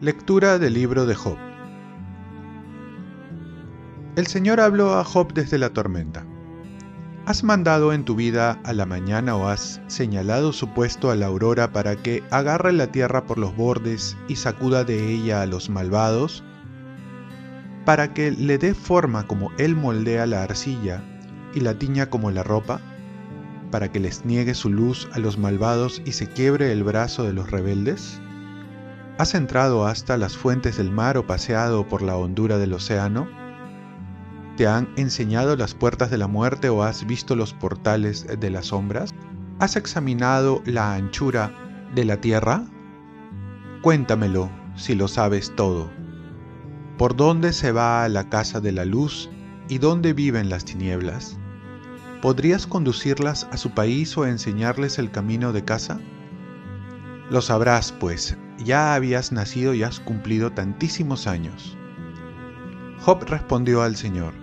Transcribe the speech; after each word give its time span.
Lectura 0.00 0.60
del 0.60 0.74
libro 0.74 1.06
de 1.06 1.16
Job. 1.16 1.36
El 4.14 4.28
Señor 4.28 4.60
habló 4.60 4.94
a 4.94 5.02
Job 5.02 5.32
desde 5.32 5.58
la 5.58 5.70
tormenta. 5.70 6.24
¿Has 7.26 7.42
mandado 7.42 7.92
en 7.92 8.04
tu 8.04 8.14
vida 8.14 8.60
a 8.64 8.72
la 8.72 8.86
mañana 8.86 9.34
o 9.34 9.48
has 9.48 9.80
señalado 9.88 10.52
su 10.52 10.72
puesto 10.72 11.10
a 11.10 11.16
la 11.16 11.26
aurora 11.26 11.72
para 11.72 11.96
que 11.96 12.22
agarre 12.30 12.72
la 12.72 12.92
tierra 12.92 13.26
por 13.26 13.38
los 13.38 13.56
bordes 13.56 14.16
y 14.28 14.36
sacuda 14.36 14.84
de 14.84 15.12
ella 15.12 15.42
a 15.42 15.46
los 15.46 15.68
malvados? 15.68 16.44
¿Para 17.88 18.12
que 18.12 18.30
le 18.30 18.58
dé 18.58 18.74
forma 18.74 19.26
como 19.26 19.50
él 19.56 19.74
moldea 19.74 20.26
la 20.26 20.42
arcilla 20.42 21.02
y 21.54 21.60
la 21.60 21.78
tiña 21.78 22.10
como 22.10 22.30
la 22.30 22.42
ropa? 22.42 22.82
¿Para 23.70 23.90
que 23.90 23.98
les 23.98 24.26
niegue 24.26 24.52
su 24.52 24.68
luz 24.68 25.08
a 25.14 25.18
los 25.18 25.38
malvados 25.38 26.02
y 26.04 26.12
se 26.12 26.26
quiebre 26.26 26.70
el 26.70 26.84
brazo 26.84 27.24
de 27.24 27.32
los 27.32 27.50
rebeldes? 27.50 28.20
¿Has 29.16 29.34
entrado 29.34 29.86
hasta 29.86 30.18
las 30.18 30.36
fuentes 30.36 30.76
del 30.76 30.90
mar 30.90 31.16
o 31.16 31.26
paseado 31.26 31.88
por 31.88 32.02
la 32.02 32.18
hondura 32.18 32.58
del 32.58 32.74
océano? 32.74 33.26
¿Te 34.58 34.66
han 34.66 34.90
enseñado 34.96 35.56
las 35.56 35.72
puertas 35.72 36.10
de 36.10 36.18
la 36.18 36.28
muerte 36.28 36.68
o 36.68 36.82
has 36.82 37.06
visto 37.06 37.36
los 37.36 37.54
portales 37.54 38.26
de 38.38 38.50
las 38.50 38.66
sombras? 38.66 39.14
¿Has 39.60 39.76
examinado 39.76 40.60
la 40.66 40.92
anchura 40.92 41.54
de 41.94 42.04
la 42.04 42.18
tierra? 42.18 42.66
Cuéntamelo 43.80 44.50
si 44.76 44.94
lo 44.94 45.08
sabes 45.08 45.56
todo. 45.56 45.88
¿Por 46.98 47.14
dónde 47.14 47.52
se 47.52 47.70
va 47.70 48.02
a 48.02 48.08
la 48.08 48.28
casa 48.28 48.60
de 48.60 48.72
la 48.72 48.84
luz 48.84 49.30
y 49.68 49.78
dónde 49.78 50.14
viven 50.14 50.50
las 50.50 50.64
tinieblas? 50.64 51.38
¿Podrías 52.20 52.66
conducirlas 52.66 53.46
a 53.52 53.56
su 53.56 53.70
país 53.70 54.18
o 54.18 54.26
enseñarles 54.26 54.98
el 54.98 55.12
camino 55.12 55.52
de 55.52 55.64
casa? 55.64 56.00
Lo 57.30 57.40
sabrás, 57.40 57.92
pues, 57.92 58.36
ya 58.58 58.96
habías 58.96 59.30
nacido 59.30 59.74
y 59.74 59.84
has 59.84 60.00
cumplido 60.00 60.50
tantísimos 60.50 61.28
años. 61.28 61.76
Job 62.98 63.22
respondió 63.28 63.82
al 63.82 63.94
Señor, 63.94 64.34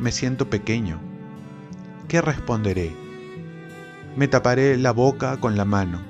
me 0.00 0.10
siento 0.10 0.50
pequeño. 0.50 1.00
¿Qué 2.08 2.20
responderé? 2.20 2.96
Me 4.16 4.26
taparé 4.26 4.76
la 4.76 4.90
boca 4.90 5.36
con 5.36 5.56
la 5.56 5.64
mano. 5.64 6.09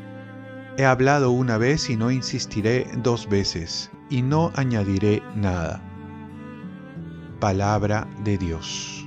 He 0.77 0.85
hablado 0.85 1.31
una 1.31 1.59
vez 1.59 1.91
y 1.91 1.97
no 1.97 2.11
insistiré 2.11 2.87
dos 2.99 3.29
veces, 3.29 3.91
y 4.09 4.23
no 4.23 4.51
añadiré 4.55 5.23
nada. 5.35 5.83
Palabra 7.39 8.09
de 8.25 8.39
Dios. 8.39 9.07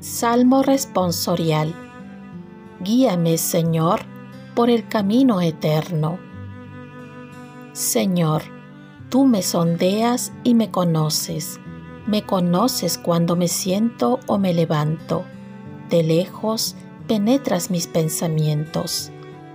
Salmo 0.00 0.62
responsorial. 0.62 1.74
Guíame, 2.80 3.38
Señor, 3.38 4.00
por 4.54 4.70
el 4.70 4.88
camino 4.88 5.40
eterno. 5.40 6.18
Señor, 7.72 8.42
tú 9.10 9.26
me 9.26 9.42
sondeas 9.42 10.32
y 10.42 10.54
me 10.54 10.70
conoces, 10.70 11.60
me 12.06 12.24
conoces 12.24 12.98
cuando 12.98 13.36
me 13.36 13.48
siento 13.48 14.20
o 14.26 14.38
me 14.38 14.54
levanto. 14.54 15.24
De 15.90 16.02
lejos 16.02 16.76
penetras 17.06 17.70
mis 17.70 17.86
pensamientos, 17.86 19.12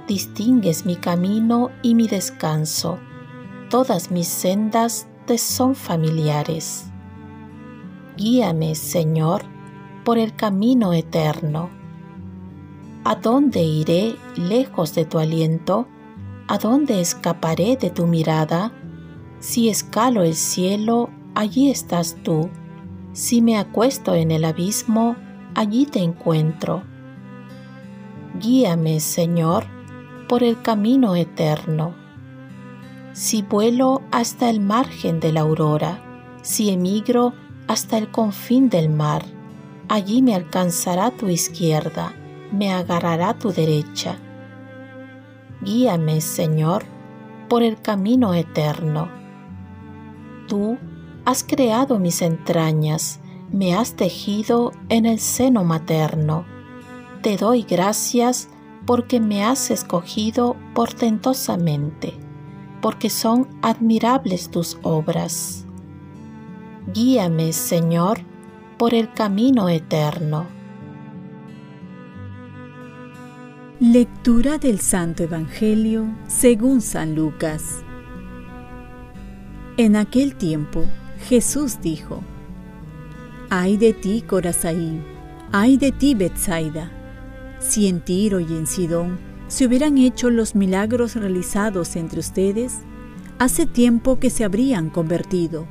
distingues 0.08 0.86
mi 0.86 0.96
camino 0.96 1.72
y 1.82 1.96
mi 1.96 2.08
descanso. 2.08 3.00
Todas 3.70 4.12
mis 4.12 4.28
sendas 4.28 5.08
te 5.26 5.38
son 5.38 5.76
familiares. 5.76 6.86
Guíame, 8.18 8.76
Señor, 8.76 9.44
por 10.04 10.18
el 10.18 10.36
camino 10.36 10.94
eterno 10.94 11.70
¿A 13.08 13.14
dónde 13.14 13.62
iré 13.62 14.16
lejos 14.36 14.96
de 14.96 15.06
tu 15.06 15.20
aliento? 15.20 15.88
¿A 16.48 16.58
dónde 16.58 17.02
escaparé 17.02 17.78
de 17.78 17.92
tu 17.92 18.08
mirada? 18.08 18.72
Si 19.40 19.70
escalo 19.70 20.24
el 20.24 20.34
cielo, 20.34 21.12
allí 21.36 21.70
estás 21.70 22.18
tú. 22.24 22.50
Si 23.14 23.44
me 23.44 23.60
acuesto 23.60 24.16
en 24.16 24.32
el 24.32 24.44
abismo, 24.44 25.18
allí 25.54 25.86
te 25.86 26.00
encuentro. 26.00 26.82
Guíame, 28.42 29.00
Señor, 29.00 29.66
por 30.28 30.44
el 30.44 30.62
camino 30.62 31.16
eterno. 31.16 31.94
Si 33.14 33.42
vuelo 33.42 34.02
hasta 34.12 34.50
el 34.50 34.60
margen 34.60 35.20
de 35.20 35.32
la 35.32 35.42
aurora, 35.42 36.02
si 36.42 36.70
emigro 36.70 37.34
hasta 37.68 37.98
el 37.98 38.12
confín 38.12 38.70
del 38.70 38.90
mar, 38.90 39.24
allí 39.88 40.22
me 40.22 40.36
alcanzará 40.36 41.12
tu 41.12 41.30
izquierda 41.30 42.14
me 42.52 42.72
agarrará 42.72 43.38
tu 43.38 43.52
derecha. 43.52 44.18
Guíame, 45.62 46.22
Señor, 46.22 46.86
por 47.50 47.64
el 47.64 47.82
camino 47.82 48.34
eterno. 48.34 49.10
Tú 50.48 50.78
has 51.26 51.44
creado 51.44 52.00
mis 52.00 52.22
entrañas, 52.22 53.20
me 53.52 53.76
has 53.76 53.96
tejido 53.96 54.74
en 54.90 55.06
el 55.06 55.20
seno 55.20 55.64
materno. 55.64 56.46
Te 57.22 57.38
doy 57.38 57.64
gracias 57.64 58.50
porque 58.86 59.20
me 59.20 59.44
has 59.44 59.72
escogido 59.72 60.56
portentosamente, 60.74 62.14
porque 62.82 63.10
son 63.10 63.48
admirables 63.62 64.50
tus 64.50 64.78
obras. 64.84 65.66
Guíame, 66.94 67.54
Señor, 67.54 68.20
por 68.78 68.94
el 68.94 69.12
camino 69.12 69.70
eterno 69.70 70.56
Lectura 73.82 74.58
del 74.58 74.80
Santo 74.80 75.24
Evangelio 75.24 76.08
según 76.28 76.80
San 76.80 77.14
Lucas. 77.14 77.84
En 79.76 79.98
aquel 79.98 80.36
tiempo 80.38 80.86
Jesús 81.28 81.82
dijo, 81.82 82.24
Ay 83.50 83.76
de 83.76 83.92
ti, 83.92 84.24
Corazaín, 84.26 85.04
ay 85.52 85.76
de 85.76 85.92
ti, 85.92 86.16
Betsaida, 86.16 86.90
si 87.60 87.88
en 87.88 88.02
Tiro 88.02 88.40
y 88.40 88.46
en 88.46 88.68
Sidón 88.68 89.20
se 89.48 89.66
hubieran 89.66 89.98
hecho 89.98 90.30
los 90.30 90.56
milagros 90.56 91.16
realizados 91.16 91.96
entre 91.96 92.20
ustedes, 92.20 92.80
hace 93.38 93.66
tiempo 93.66 94.20
que 94.20 94.30
se 94.30 94.44
habrían 94.44 94.90
convertido, 94.90 95.68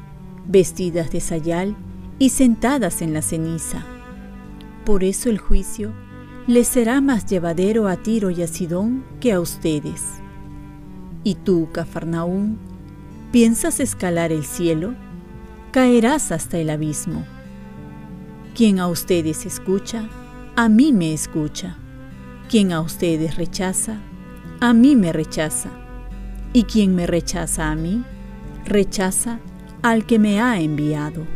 vestidas 0.46 1.10
de 1.10 1.20
sayal 1.20 1.76
y 2.18 2.30
sentadas 2.30 3.02
en 3.02 3.12
la 3.12 3.22
ceniza. 3.22 3.84
Por 4.84 5.02
eso 5.02 5.30
el 5.30 5.38
juicio 5.38 5.92
les 6.46 6.68
será 6.68 7.00
más 7.00 7.26
llevadero 7.26 7.88
a 7.88 7.96
Tiro 7.96 8.30
y 8.30 8.42
a 8.42 8.46
Sidón 8.46 9.04
que 9.18 9.32
a 9.32 9.40
ustedes. 9.40 10.02
Y 11.22 11.36
tú, 11.36 11.68
Cafarnaún, 11.72 12.58
¿piensas 13.32 13.80
escalar 13.80 14.30
el 14.30 14.44
cielo? 14.44 14.94
Caerás 15.72 16.32
hasta 16.32 16.58
el 16.58 16.68
abismo. 16.68 17.24
Quien 18.54 18.78
a 18.78 18.88
ustedes 18.88 19.46
escucha, 19.46 20.08
a 20.56 20.68
mí 20.68 20.92
me 20.92 21.12
escucha. 21.12 21.76
Quien 22.48 22.72
a 22.72 22.80
ustedes 22.80 23.36
rechaza, 23.36 23.98
a 24.60 24.72
mí 24.72 24.94
me 24.94 25.12
rechaza. 25.12 25.70
Y 26.52 26.64
quien 26.64 26.94
me 26.94 27.06
rechaza 27.06 27.70
a 27.70 27.74
mí, 27.74 28.04
rechaza 28.64 29.40
al 29.82 30.06
que 30.06 30.18
me 30.18 30.40
ha 30.40 30.60
enviado. 30.60 31.26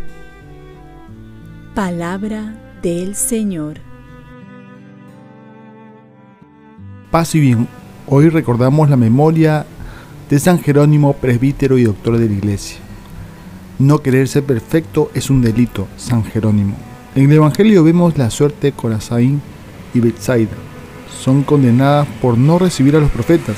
Palabra 1.75 2.79
del 2.83 3.17
Señor. 3.17 3.81
Paz 7.11 7.35
y 7.35 7.41
bien, 7.41 7.67
hoy 8.07 8.29
recordamos 8.29 8.89
la 8.89 8.97
memoria 8.97 9.67
de 10.31 10.39
San 10.39 10.61
Jerónimo, 10.61 11.15
presbítero 11.15 11.79
y 11.79 11.85
doctor 11.85 12.19
de 12.19 12.29
la 12.29 12.35
iglesia. 12.35 12.79
No 13.79 14.01
querer 14.01 14.29
ser 14.29 14.45
perfecto 14.45 15.11
es 15.15 15.31
un 15.31 15.41
delito, 15.41 15.89
San 15.97 16.23
Jerónimo. 16.23 16.77
En 17.19 17.25
el 17.25 17.39
Evangelio 17.39 17.83
vemos 17.83 18.17
la 18.17 18.31
suerte 18.31 18.69
de 18.69 18.73
Corazaín 18.73 19.43
y 19.93 19.99
Betsaida. 19.99 20.55
Son 21.21 21.43
condenadas 21.43 22.07
por 22.23 22.39
no 22.39 22.61
recibir 22.61 22.95
a 22.95 23.01
los 23.01 23.11
profetas, 23.11 23.57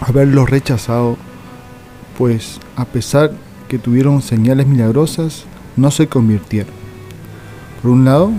haberlos 0.00 0.50
rechazado, 0.50 1.16
pues 2.18 2.58
a 2.74 2.86
pesar 2.86 3.30
que 3.68 3.78
tuvieron 3.78 4.20
señales 4.20 4.66
milagrosas, 4.66 5.44
no 5.76 5.92
se 5.92 6.08
convirtieron. 6.08 6.72
Por 7.80 7.92
un 7.92 8.04
lado, 8.04 8.32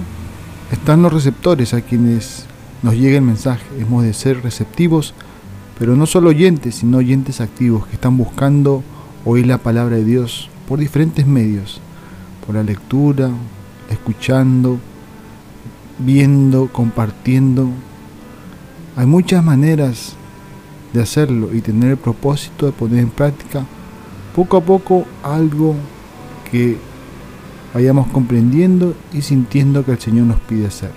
están 0.73 1.01
los 1.01 1.13
receptores 1.13 1.73
a 1.73 1.79
quienes 1.79 2.47
nos 2.83 2.95
llega 2.95 3.15
el 3.15 3.23
mensaje. 3.23 3.63
Hemos 3.79 4.03
de 4.03 4.13
ser 4.13 4.43
receptivos, 4.43 5.13
pero 5.79 5.95
no 5.95 6.05
solo 6.05 6.31
oyentes, 6.31 6.75
sino 6.75 6.97
oyentes 6.97 7.39
activos 7.39 7.87
que 7.87 7.93
están 7.93 8.17
buscando 8.17 8.83
oír 9.23 9.47
la 9.47 9.59
palabra 9.59 9.95
de 9.95 10.03
Dios 10.03 10.49
por 10.67 10.79
diferentes 10.79 11.25
medios, 11.25 11.79
por 12.45 12.55
la 12.55 12.63
lectura, 12.63 13.31
escuchando, 13.89 14.79
viendo, 15.97 16.67
compartiendo. 16.71 17.69
Hay 18.95 19.05
muchas 19.05 19.43
maneras 19.43 20.15
de 20.93 21.01
hacerlo 21.01 21.53
y 21.53 21.61
tener 21.61 21.91
el 21.91 21.97
propósito 21.97 22.65
de 22.65 22.71
poner 22.71 22.99
en 22.99 23.09
práctica 23.09 23.65
poco 24.35 24.57
a 24.57 24.61
poco 24.61 25.05
algo 25.23 25.75
que 26.49 26.77
vayamos 27.73 28.07
comprendiendo 28.07 28.95
y 29.13 29.21
sintiendo 29.21 29.85
que 29.85 29.91
el 29.91 29.99
Señor 29.99 30.25
nos 30.25 30.39
pide 30.41 30.67
hacer. 30.67 30.91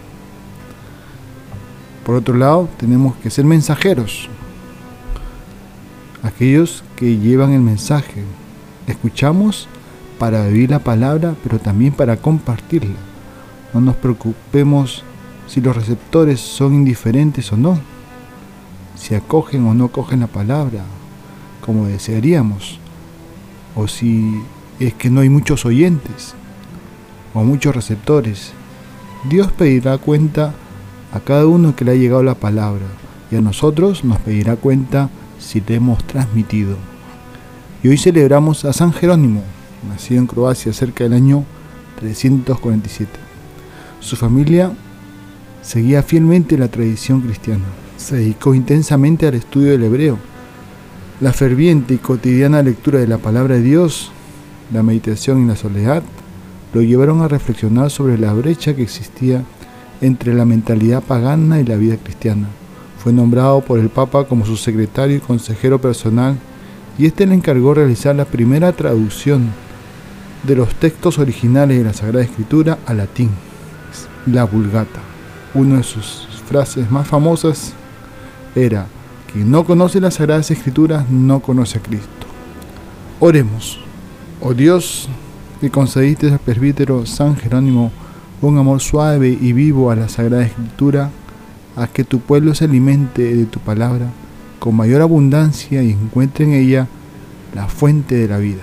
Por 2.05 2.17
otro 2.17 2.35
lado, 2.35 2.69
tenemos 2.79 3.15
que 3.17 3.31
ser 3.31 3.45
mensajeros, 3.45 4.29
aquellos 6.23 6.83
que 6.97 7.19
llevan 7.19 7.53
el 7.53 7.61
mensaje. 7.61 8.25
Escuchamos 8.87 9.69
para 10.23 10.47
vivir 10.47 10.71
la 10.71 10.79
palabra, 10.79 11.35
pero 11.43 11.59
también 11.59 11.93
para 11.93 12.17
compartirla. 12.17 12.95
No 13.75 13.81
nos 13.81 13.97
preocupemos 13.97 15.03
si 15.49 15.61
los 15.61 15.75
receptores 15.75 16.39
son 16.39 16.75
indiferentes 16.75 17.53
o 17.53 17.57
no, 17.57 17.77
si 18.95 19.17
acogen 19.17 19.67
o 19.67 19.75
no 19.75 19.87
acogen 19.87 20.21
la 20.21 20.29
palabra 20.29 20.85
como 21.61 21.89
desearíamos, 21.89 22.79
o 23.75 23.89
si 23.89 24.41
es 24.79 24.95
que 24.95 25.11
no 25.11 25.23
hay 25.23 25.29
muchos 25.29 25.67
oyentes 25.67 26.37
o 27.35 27.43
muchos 27.43 27.75
receptores. 27.75 28.53
Dios 29.29 29.51
pedirá 29.51 29.99
cuenta 29.99 30.55
a 31.13 31.19
cada 31.19 31.49
uno 31.49 31.75
que 31.75 31.85
le 31.85 31.91
ha 31.91 31.97
llegado 31.97 32.23
la 32.23 32.37
palabra 32.37 32.87
y 33.29 33.35
a 33.35 33.41
nosotros 33.41 34.05
nos 34.05 34.19
pedirá 34.19 34.55
cuenta 34.55 35.11
si 35.41 35.61
le 35.61 35.75
hemos 35.75 36.05
transmitido. 36.05 36.77
Y 37.83 37.89
hoy 37.89 37.99
celebramos 37.99 38.65
a 38.65 38.73
San 38.73 38.93
Jerónimo, 38.93 39.43
nacido 39.89 40.21
en 40.21 40.27
Croacia 40.27 40.73
cerca 40.73 41.05
del 41.05 41.15
año 41.15 41.45
347. 42.01 43.11
Su 44.01 44.17
familia 44.17 44.73
seguía 45.63 46.03
fielmente 46.03 46.59
la 46.59 46.69
tradición 46.69 47.21
cristiana. 47.21 47.65
Se 47.97 48.17
dedicó 48.17 48.55
intensamente 48.55 49.27
al 49.27 49.35
estudio 49.35 49.71
del 49.71 49.85
hebreo. 49.85 50.19
La 51.21 51.33
ferviente 51.33 51.95
y 51.95 51.99
cotidiana 51.99 52.63
lectura 52.63 52.99
de 52.99 53.07
la 53.07 53.19
palabra 53.19 53.55
de 53.55 53.63
Dios, 53.63 54.11
la 54.73 54.83
meditación 54.83 55.43
y 55.43 55.47
la 55.47 55.55
soledad, 55.55 56.03
lo 56.75 56.83
llevaron 56.83 57.23
a 57.23 57.29
reflexionar 57.29 57.91
sobre 57.91 58.19
la 58.19 58.33
brecha 58.33 58.75
que 58.75 58.83
existía 58.83 59.45
entre 60.01 60.35
la 60.35 60.45
mentalidad 60.45 61.03
pagana 61.03 61.61
y 61.61 61.65
la 61.65 61.77
vida 61.77 61.97
cristiana. 61.97 62.49
Fue 62.99 63.13
nombrado 63.13 63.61
por 63.61 63.79
el 63.79 63.89
Papa 63.89 64.25
como 64.27 64.45
su 64.47 64.57
secretario 64.57 65.17
y 65.17 65.21
consejero 65.21 65.81
personal 65.81 66.39
y 66.99 67.07
este 67.07 67.27
le 67.27 67.35
encargó 67.35 67.75
realizar 67.75 68.15
la 68.15 68.25
primera 68.25 68.73
traducción 68.73 69.51
de 70.43 70.57
los 70.57 70.75
textos 70.75 71.19
originales 71.19 71.79
de 71.79 71.85
la 71.85 71.93
Sagrada 71.93 72.25
Escritura 72.25 72.79
a 72.87 72.95
latín, 72.95 73.31
la 74.27 74.45
Vulgata. 74.45 75.01
Una 75.55 75.79
de 75.79 75.83
sus 75.83 76.29
frases 76.49 76.91
más 76.91 77.07
famosas 77.07 77.75
era, 78.55 78.87
quien 79.33 79.51
no 79.51 79.65
conoce 79.65 80.01
las 80.01 80.15
Sagradas 80.15 80.51
Escrituras 80.51 81.09
no 81.11 81.41
conoce 81.41 81.79
a 81.79 81.83
Cristo. 81.83 82.09
Oremos. 83.21 83.79
Oh 84.41 84.55
Dios, 84.55 85.09
que 85.61 85.71
concediste 85.71 86.31
al 86.31 86.41
presbítero 86.41 87.07
San 87.07 87.37
Jerónimo 87.37 87.93
un 88.41 88.59
amor 88.59 88.81
suave 88.81 89.29
y 89.29 89.53
vivo 89.53 89.91
a 89.91 89.97
la 89.97 90.09
Sagrada 90.09 90.45
Escritura, 90.45 91.11
a 91.77 91.87
que 91.87 92.05
tu 92.05 92.19
pueblo 92.21 92.55
se 92.55 92.65
alimente 92.65 93.35
de 93.35 93.47
tu 93.47 93.61
palabra 93.61 94.07
con 94.59 94.77
mayor 94.77 95.01
abundancia 95.01 95.83
y 95.83 95.91
encuentre 95.91 96.45
en 96.45 96.53
ella 96.53 96.89
la 97.55 97.69
fuente 97.69 98.17
de 98.17 98.29
la 98.29 98.39
vida. 98.39 98.63